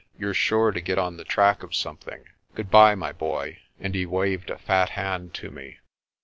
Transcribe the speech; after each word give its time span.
You're 0.17 0.33
sure 0.33 0.71
to 0.71 0.81
get 0.81 0.97
on 0.97 1.17
the 1.17 1.23
track 1.23 1.61
of 1.61 1.75
something. 1.75 2.23
Good 2.55 2.71
bye, 2.71 2.95
my 2.95 3.11
boy," 3.11 3.59
and 3.79 3.93
he 3.93 4.07
waved 4.07 4.49
a 4.49 4.57
fat 4.57 4.89
hand 4.97 5.35
to 5.35 5.51
me. 5.51 5.77